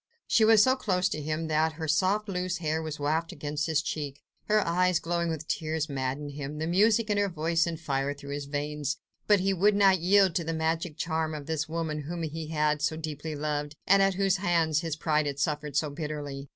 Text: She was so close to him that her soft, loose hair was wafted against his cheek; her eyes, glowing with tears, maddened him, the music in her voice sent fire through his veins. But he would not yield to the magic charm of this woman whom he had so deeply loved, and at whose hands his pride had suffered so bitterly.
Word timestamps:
She 0.25 0.43
was 0.43 0.63
so 0.63 0.75
close 0.75 1.07
to 1.09 1.21
him 1.21 1.45
that 1.47 1.73
her 1.73 1.87
soft, 1.87 2.27
loose 2.27 2.57
hair 2.57 2.81
was 2.81 2.99
wafted 2.99 3.37
against 3.37 3.67
his 3.67 3.83
cheek; 3.83 4.23
her 4.45 4.65
eyes, 4.65 4.97
glowing 4.99 5.29
with 5.29 5.47
tears, 5.47 5.89
maddened 5.89 6.31
him, 6.31 6.57
the 6.57 6.65
music 6.65 7.11
in 7.11 7.19
her 7.19 7.29
voice 7.29 7.61
sent 7.65 7.79
fire 7.81 8.15
through 8.15 8.33
his 8.33 8.45
veins. 8.45 8.97
But 9.27 9.41
he 9.41 9.53
would 9.53 9.75
not 9.75 9.99
yield 9.99 10.33
to 10.37 10.43
the 10.43 10.53
magic 10.55 10.97
charm 10.97 11.35
of 11.35 11.45
this 11.45 11.69
woman 11.69 12.01
whom 12.07 12.23
he 12.23 12.47
had 12.47 12.81
so 12.81 12.97
deeply 12.97 13.35
loved, 13.35 13.75
and 13.85 14.01
at 14.01 14.15
whose 14.15 14.37
hands 14.37 14.79
his 14.79 14.95
pride 14.95 15.27
had 15.27 15.37
suffered 15.37 15.75
so 15.77 15.91
bitterly. 15.91 16.49